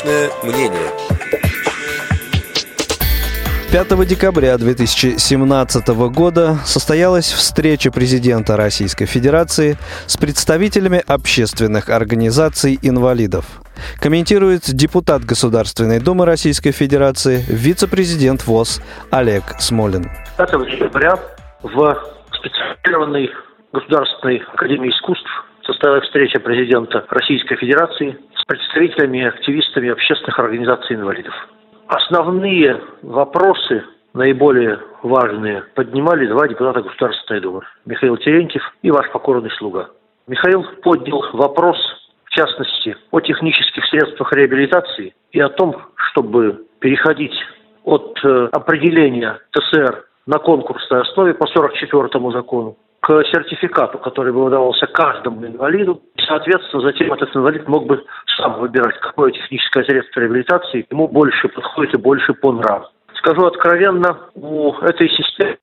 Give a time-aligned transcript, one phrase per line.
[0.00, 0.90] Личное мнение.
[3.70, 9.76] 5 декабря 2017 года состоялась встреча президента Российской Федерации
[10.06, 13.44] с представителями общественных организаций инвалидов.
[14.00, 20.10] Комментирует депутат Государственной Думы Российской Федерации, вице-президент ВОЗ Олег Смолин.
[20.38, 21.18] 5 декабря
[21.62, 21.98] в
[22.32, 23.30] специализированной
[23.72, 25.28] Государственной Академии Искусств
[25.70, 31.34] состоялась встреча президента Российской Федерации с представителями активистами общественных организаций инвалидов.
[31.86, 37.62] Основные вопросы, наиболее важные, поднимали два депутата Государственной Думы.
[37.86, 39.90] Михаил Терентьев и ваш покорный слуга.
[40.26, 41.76] Михаил поднял вопрос,
[42.24, 45.76] в частности, о технических средствах реабилитации и о том,
[46.10, 47.34] чтобы переходить
[47.84, 54.86] от э, определения ТСР на конкурсной основе по 44 закону к сертификату, который бы выдавался
[54.86, 56.02] каждому инвалиду.
[56.28, 58.04] Соответственно, затем этот инвалид мог бы
[58.36, 62.86] сам выбирать, какое техническое средство реабилитации ему больше подходит и больше по нраву.
[63.14, 65.56] Скажу откровенно, у этой системы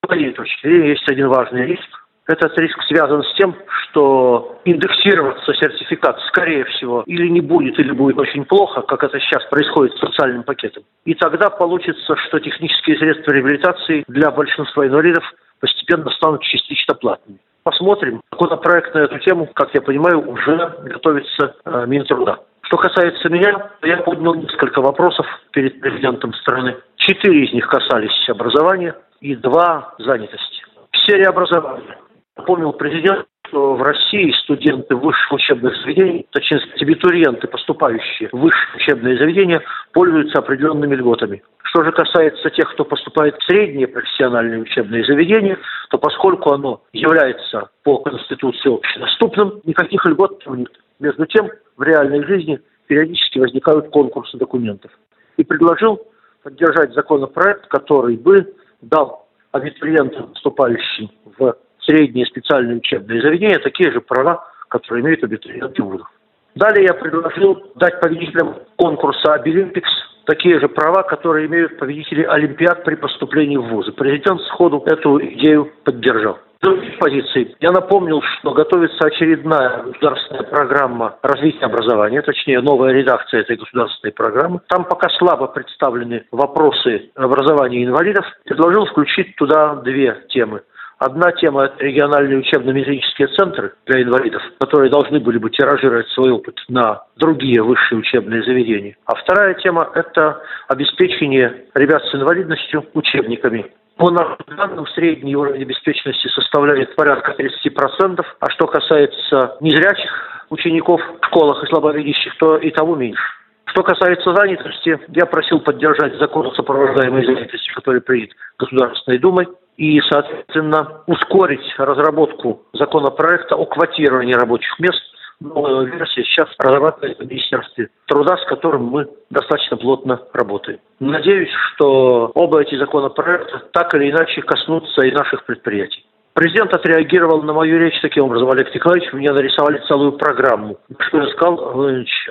[0.63, 1.89] есть один важный риск.
[2.27, 8.19] Этот риск связан с тем, что индексироваться сертификат, скорее всего, или не будет, или будет
[8.19, 10.83] очень плохо, как это сейчас происходит с социальным пакетом.
[11.05, 15.23] И тогда получится, что технические средства реабилитации для большинства инвалидов
[15.59, 17.39] постепенно станут частично платными.
[17.63, 18.21] Посмотрим.
[18.31, 22.39] Законопроект на эту тему, как я понимаю, уже готовится э, Минтруда.
[22.61, 26.77] Что касается меня, я поднял несколько вопросов перед президентом страны.
[26.95, 30.63] Четыре из них касались образования и два– занятости.
[30.91, 31.97] В сфере образования.
[32.37, 39.17] Напомнил президент, что в России студенты высших учебных заведений, точнее, абитуриенты, поступающие в высшие учебные
[39.17, 39.61] заведения,
[39.97, 41.41] пользуются определенными льготами.
[41.63, 45.57] Что же касается тех, кто поступает в средние профессиональные учебные заведения,
[45.89, 50.69] то поскольку оно является по Конституции общедоступным, никаких льгот нет.
[50.99, 54.91] Между тем, в реальной жизни периодически возникают конкурсы документов.
[55.37, 55.99] И предложил
[56.43, 58.53] поддержать законопроект, который бы
[58.83, 61.09] дал абитуриентам, поступающим
[61.39, 66.07] в средние специальные учебные заведения, такие же права, которые имеют абитуриенты вузов.
[66.57, 69.89] Далее я предложил дать победителям конкурса «Обилимпикс»
[70.25, 73.91] такие же права, которые имеют победители Олимпиад при поступлении в вузы.
[73.91, 76.39] Президент сходу эту идею поддержал.
[76.59, 77.55] Других позиций.
[77.59, 84.61] Я напомнил, что готовится очередная государственная программа развития образования, точнее, новая редакция этой государственной программы.
[84.67, 88.25] Там пока слабо представлены вопросы образования инвалидов.
[88.45, 90.63] Предложил включить туда две темы.
[90.99, 96.59] Одна тема– это региональные учебно-методические центры для инвалидов, которые должны были бы тиражировать свой опыт
[96.69, 98.95] на другие высшие учебные заведения.
[99.05, 103.71] А вторая тема– это обеспечение ребят с инвалидностью учебниками.
[103.97, 110.11] По нашим данным, средний уровень обеспеченности составляет порядка 30%, а что касается незрячих
[110.49, 113.21] учеников в школах и слабовидящих, то и того меньше.
[113.65, 119.47] Что касается занятости, я просил поддержать закон о сопровождаемой занятости, который принят Государственной Думой
[119.77, 125.01] и, соответственно, ускорить разработку законопроекта о квотировании рабочих мест.
[125.39, 130.79] Новая версия сейчас разрабатывается в Министерстве труда, с которым мы достаточно плотно работаем.
[130.99, 136.03] Надеюсь, что оба эти законопроекта так или иначе коснутся и наших предприятий.
[136.33, 138.49] Президент отреагировал на мою речь таким образом.
[138.49, 140.77] Олег Николаевич, мне нарисовали целую программу.
[140.99, 141.75] Что я сказал,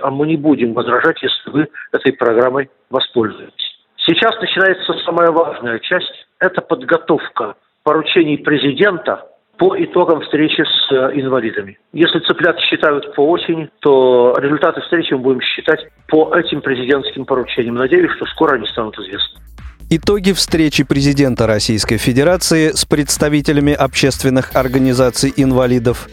[0.03, 3.66] а мы не будем возражать, если вы этой программой воспользуетесь.
[4.07, 9.27] Сейчас начинается самая важная часть это подготовка поручений президента
[9.59, 11.79] по итогам встречи с э, инвалидами.
[11.93, 17.75] Если цыплят считают по осени, то результаты встречи мы будем считать по этим президентским поручениям.
[17.75, 19.41] Надеюсь, что скоро они станут известны.
[19.89, 26.09] Итоги встречи президента Российской Федерации с представителями общественных организаций инвалидов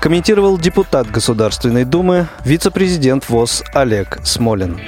[0.00, 4.80] комментировал депутат Государственной Думы, вице-президент ВОЗ Олег Смолин.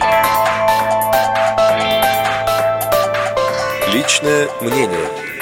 [4.09, 5.38] Личное мнение.